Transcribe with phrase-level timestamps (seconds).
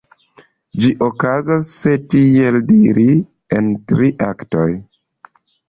[0.85, 3.07] Ĝi okazas, se tiel diri,
[3.61, 4.69] en tri aktoj.